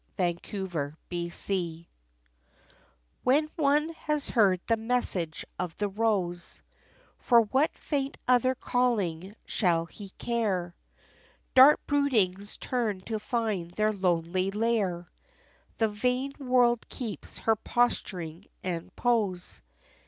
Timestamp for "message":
1.27-1.87, 4.75-5.45